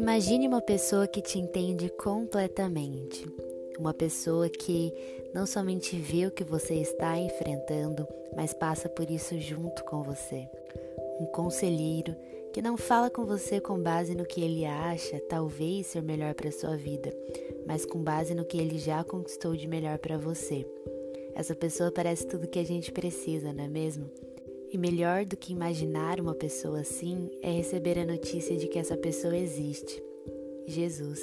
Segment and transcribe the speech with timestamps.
[0.00, 3.28] Imagine uma pessoa que te entende completamente.
[3.78, 4.94] Uma pessoa que
[5.34, 10.48] não somente vê o que você está enfrentando, mas passa por isso junto com você.
[11.20, 12.16] Um conselheiro
[12.50, 16.50] que não fala com você com base no que ele acha talvez ser melhor para
[16.50, 17.14] sua vida,
[17.66, 20.66] mas com base no que ele já conquistou de melhor para você.
[21.34, 24.10] Essa pessoa parece tudo que a gente precisa, não é mesmo?
[24.72, 28.96] E melhor do que imaginar uma pessoa assim é receber a notícia de que essa
[28.96, 30.02] pessoa existe.
[30.66, 31.20] Jesus.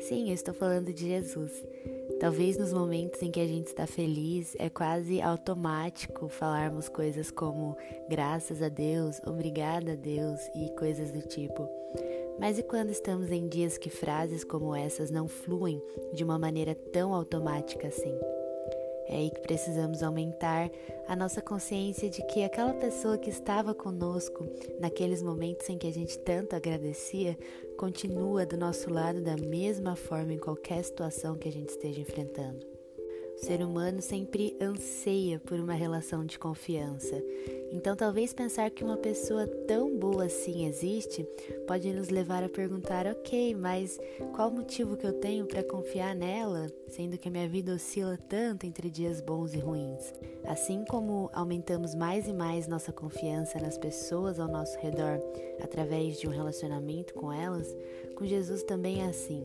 [0.00, 1.52] Sim, eu estou falando de Jesus.
[2.20, 7.76] Talvez nos momentos em que a gente está feliz, é quase automático falarmos coisas como
[8.08, 11.68] graças a Deus, obrigada a Deus e coisas do tipo.
[12.38, 15.82] Mas e quando estamos em dias que frases como essas não fluem
[16.12, 18.14] de uma maneira tão automática assim?
[19.06, 20.70] É aí que precisamos aumentar
[21.06, 24.46] a nossa consciência de que aquela pessoa que estava conosco
[24.80, 27.36] naqueles momentos em que a gente tanto agradecia
[27.76, 32.73] continua do nosso lado da mesma forma em qualquer situação que a gente esteja enfrentando.
[33.44, 37.22] Ser humano sempre anseia por uma relação de confiança.
[37.70, 41.28] Então, talvez pensar que uma pessoa tão boa assim existe
[41.66, 44.00] pode nos levar a perguntar: ok, mas
[44.34, 48.64] qual motivo que eu tenho para confiar nela, sendo que a minha vida oscila tanto
[48.64, 50.14] entre dias bons e ruins?
[50.44, 55.20] Assim como aumentamos mais e mais nossa confiança nas pessoas ao nosso redor
[55.62, 57.68] através de um relacionamento com elas,
[58.16, 59.44] com Jesus também é assim.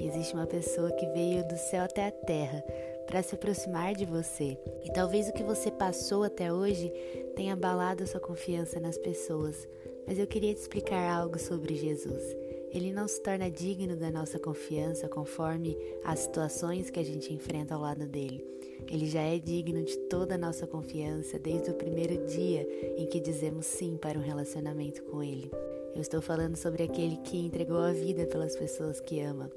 [0.00, 2.64] Existe uma pessoa que veio do céu até a terra
[3.06, 4.58] para se aproximar de você.
[4.84, 6.92] E talvez o que você passou até hoje
[7.36, 9.68] tenha abalado a sua confiança nas pessoas,
[10.06, 12.22] mas eu queria te explicar algo sobre Jesus.
[12.70, 17.74] Ele não se torna digno da nossa confiança conforme as situações que a gente enfrenta
[17.74, 18.44] ao lado dele.
[18.90, 23.20] Ele já é digno de toda a nossa confiança desde o primeiro dia em que
[23.20, 25.50] dizemos sim para um relacionamento com ele.
[25.94, 29.48] Eu estou falando sobre aquele que entregou a vida pelas pessoas que ama.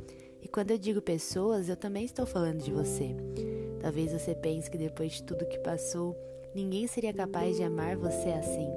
[0.47, 3.13] E quando eu digo pessoas, eu também estou falando de você.
[3.81, 6.15] Talvez você pense que depois de tudo que passou,
[6.55, 8.69] ninguém seria capaz de amar você assim.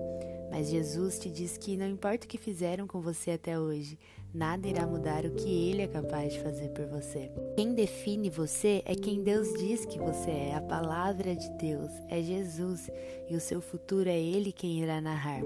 [0.50, 3.96] Mas Jesus te diz que não importa o que fizeram com você até hoje,
[4.32, 7.30] nada irá mudar o que Ele é capaz de fazer por você.
[7.56, 12.22] Quem define você é quem Deus diz que você é, a palavra de Deus, é
[12.22, 12.88] Jesus,
[13.28, 15.42] e o seu futuro é Ele quem irá narrar.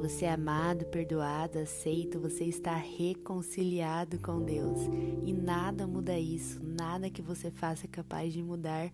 [0.00, 4.80] Você é amado, perdoado, aceito, você está reconciliado com Deus,
[5.24, 8.92] e nada muda isso, nada que você faça é capaz de mudar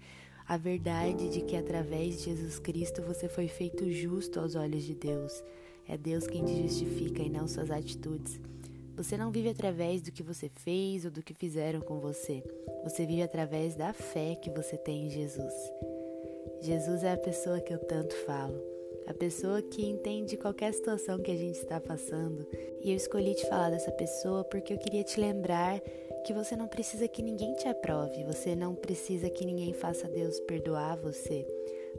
[0.51, 4.95] a verdade de que através de Jesus Cristo você foi feito justo aos olhos de
[4.95, 5.45] Deus.
[5.87, 8.41] É Deus quem te justifica e não suas atitudes.
[9.01, 12.45] Você não vive através do que você fez ou do que fizeram com você.
[12.85, 15.55] Você vive através da fé que você tem em Jesus.
[16.61, 18.63] Jesus é a pessoa que eu tanto falo,
[19.07, 22.47] a pessoa que entende qualquer situação que a gente está passando.
[22.83, 25.81] E eu escolhi te falar dessa pessoa porque eu queria te lembrar
[26.27, 30.39] que você não precisa que ninguém te aprove, você não precisa que ninguém faça Deus
[30.41, 31.49] perdoar você.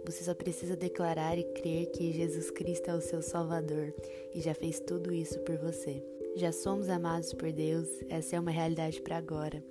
[0.06, 3.92] Você só precisa declarar e crer que Jesus Cristo é o seu Salvador
[4.36, 6.21] e já fez tudo isso por você.
[6.36, 9.64] Já somos amados por Deus, essa é uma realidade para agora.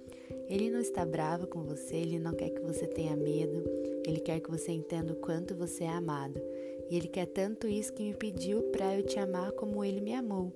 [0.48, 3.64] Ele não está bravo com você, ele não quer que você tenha medo,
[4.06, 6.40] ele quer que você entenda o quanto você é amado.
[6.90, 10.14] E ele quer tanto isso que me pediu para eu te amar como ele me
[10.14, 10.52] amou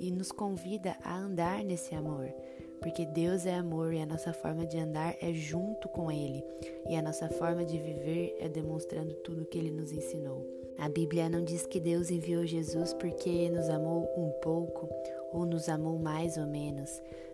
[0.00, 2.32] e nos convida a andar nesse amor
[2.80, 6.42] porque Deus é amor e a nossa forma de andar é junto com Ele,
[6.88, 10.56] e a nossa forma de viver é demonstrando tudo o que Ele nos ensinou.
[10.78, 14.88] A Bíblia não diz que Deus enviou Jesus porque nos amou um pouco
[15.32, 16.90] ou nos amou mais ou menos.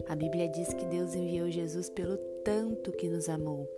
[0.08, 3.68] A Bíblia diz que Deus enviou Jesus pelo tanto que nos amou,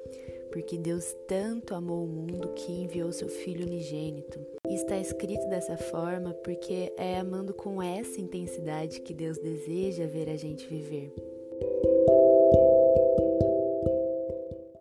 [0.52, 4.38] porque Deus tanto amou o mundo que enviou seu Filho unigênito.
[4.68, 10.36] Está escrito dessa forma porque é amando com essa intensidade que Deus deseja ver a
[10.36, 11.33] gente viver.